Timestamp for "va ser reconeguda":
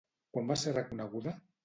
0.51-1.35